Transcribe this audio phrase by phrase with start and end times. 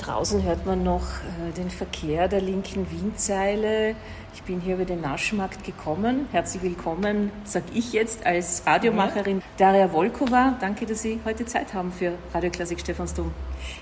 [0.00, 3.94] Draußen hört man noch äh, den Verkehr der linken Windseile.
[4.34, 6.26] Ich bin hier über den Naschmarkt gekommen.
[6.32, 10.56] Herzlich willkommen, sage ich jetzt als Radiomacherin Daria Volkova.
[10.58, 13.30] Danke, dass Sie heute Zeit haben für Radioklassik Stephansdom.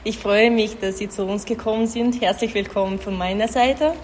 [0.02, 2.20] Ich freue mich, dass Sie zu uns gekommen sind.
[2.20, 3.94] Herzlich willkommen von meiner Seite.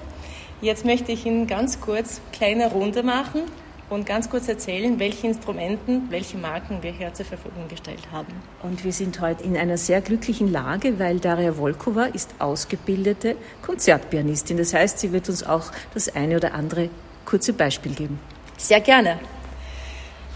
[0.60, 3.42] Jetzt möchte ich Ihnen ganz kurz eine kleine Runde machen
[3.90, 8.32] und ganz kurz erzählen, welche Instrumenten, welche Marken wir hier zur Verfügung gestellt haben.
[8.62, 14.56] Und wir sind heute in einer sehr glücklichen Lage, weil Daria Volkova ist ausgebildete Konzertpianistin.
[14.56, 16.88] Das heißt, sie wird uns auch das eine oder andere
[17.24, 18.18] kurze Beispiel geben.
[18.56, 19.18] Sehr gerne.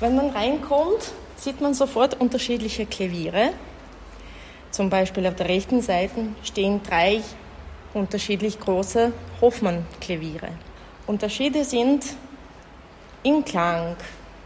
[0.01, 3.51] Wenn man reinkommt, sieht man sofort unterschiedliche Klaviere.
[4.71, 7.23] Zum Beispiel auf der rechten Seite stehen drei
[7.95, 10.49] unterschiedlich große Hofmann-Klaviere.
[11.07, 12.05] Unterschiede sind
[13.29, 13.95] in Klang,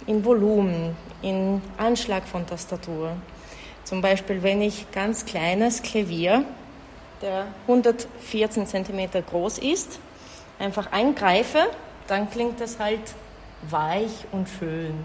[0.08, 3.12] in Volumen, in Anschlag von Tastatur.
[3.84, 6.44] Zum Beispiel, wenn ich ganz kleines Klavier,
[7.20, 10.00] der 114 cm groß ist,
[10.58, 11.60] einfach eingreife,
[12.08, 13.14] dann klingt das halt
[13.70, 15.04] weich und schön.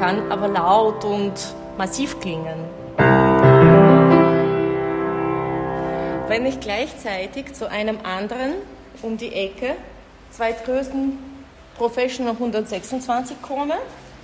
[0.00, 1.34] Kann aber laut und
[1.78, 2.64] massiv klingen.
[6.26, 8.54] Wenn ich gleichzeitig zu einem anderen
[9.02, 9.76] um die Ecke
[10.32, 11.29] zweitgrößten
[11.80, 13.76] Professional 126 komme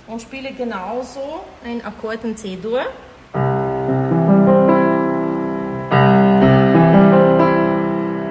[0.05, 2.81] und spiele genauso ein Akkord in C-Dur.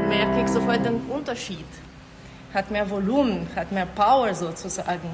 [0.09, 1.67] Merke ich sofort den Unterschied.
[2.55, 5.11] Hat mehr Volumen, hat mehr Power sozusagen.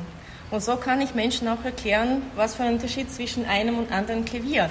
[0.50, 4.26] Und so kann ich Menschen auch erklären, was für ein Unterschied zwischen einem und anderen
[4.26, 4.68] Klavier.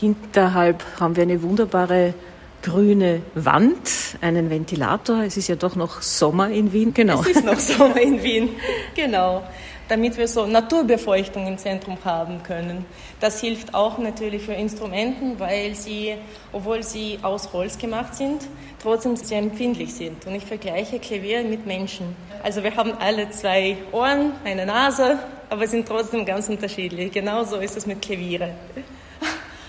[0.00, 2.14] Hinterhalb haben wir eine wunderbare
[2.62, 3.78] grüne Wand,
[4.20, 5.22] einen Ventilator.
[5.22, 6.92] Es ist ja doch noch Sommer in Wien.
[6.94, 7.20] Genau.
[7.20, 8.50] Es ist noch Sommer in Wien,
[8.94, 9.42] genau.
[9.88, 12.84] Damit wir so Naturbefeuchtung im Zentrum haben können.
[13.20, 16.14] Das hilft auch natürlich für Instrumenten, weil sie,
[16.52, 18.48] obwohl sie aus Holz gemacht sind,
[18.82, 20.26] trotzdem sehr empfindlich sind.
[20.26, 22.16] Und ich vergleiche Klavier mit Menschen.
[22.42, 25.20] Also wir haben alle zwei Ohren, eine Nase,
[25.50, 27.12] aber sind trotzdem ganz unterschiedlich.
[27.12, 28.50] Genauso ist es mit Klaviere.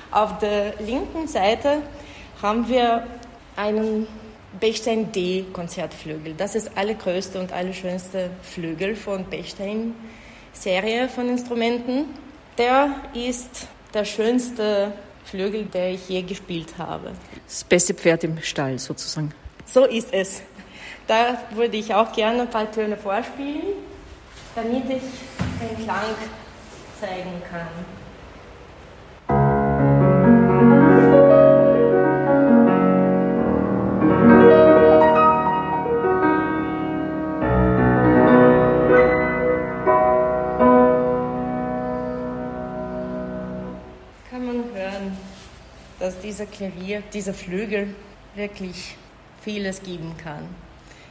[0.09, 1.83] Auf der linken Seite
[2.41, 3.05] haben wir
[3.55, 4.07] einen
[4.59, 6.33] Bechstein D Konzertflügel.
[6.35, 9.93] Das ist allergrößte und allerschönste Flügel von Bechstein
[10.53, 12.05] Serie von Instrumenten.
[12.57, 14.91] Der ist der schönste
[15.25, 17.11] Flügel, der ich je gespielt habe.
[17.45, 19.33] Das beste Pferd im Stall sozusagen.
[19.65, 20.41] So ist es.
[21.05, 23.63] Da würde ich auch gerne ein paar Töne vorspielen,
[24.55, 25.01] damit ich
[25.61, 26.15] den Klang
[26.99, 27.67] zeigen kann.
[46.15, 47.93] Dieser Klavier, dieser Flügel
[48.35, 48.95] wirklich
[49.41, 50.47] vieles geben kann.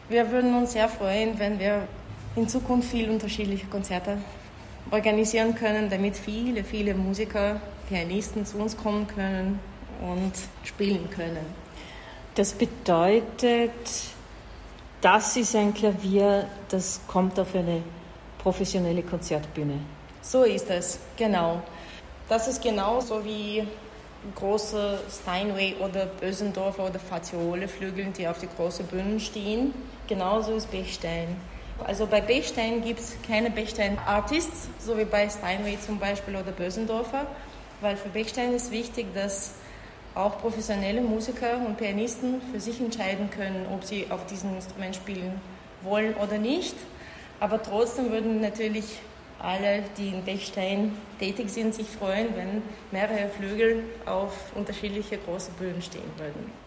[0.09, 1.89] Wir würden uns sehr freuen, wenn wir
[2.37, 4.19] in Zukunft viele unterschiedliche Konzerte
[4.91, 9.59] organisieren können, damit viele, viele Musiker, Pianisten zu uns kommen können
[10.01, 10.33] und
[10.65, 11.45] spielen können.
[12.34, 13.73] Das bedeutet,
[15.01, 17.83] das ist ein Klavier, das kommt auf eine
[18.39, 19.78] professionelle Konzertbühne.
[20.23, 21.63] So ist es, genau.
[22.28, 23.67] Das ist genauso wie
[24.34, 29.75] große Steinway oder Bösendorfer oder Faziole-Flügel, die auf die großen Bühnen stehen.
[30.09, 31.37] Genauso ist Bechstein.
[31.84, 37.27] Also bei Bechstein gibt es keine Bechstein-Artists, so wie bei Steinway zum Beispiel oder Bösendorfer,
[37.81, 39.53] weil für Bechstein ist wichtig, dass
[40.15, 45.38] auch professionelle Musiker und Pianisten für sich entscheiden können, ob sie auf diesem Instrument spielen
[45.83, 46.75] wollen oder nicht.
[47.38, 48.98] Aber trotzdem würden natürlich
[49.39, 55.83] alle, die in Bechstein tätig sind, sich freuen, wenn mehrere Flügel auf unterschiedliche große Bühnen
[55.83, 56.66] stehen würden.